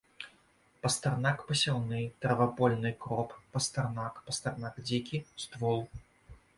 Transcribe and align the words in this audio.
Пастарнак 0.85 1.43
пасяўны, 1.49 2.01
травапольны 2.27 2.89
кроп, 3.05 3.39
пастарнак, 3.57 4.13
пастарнак 4.31 4.85
дзікі, 4.91 5.25
ствол. 5.47 5.81